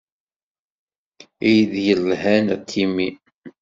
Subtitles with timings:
[1.53, 3.09] Iḍ yelhan a Timmy.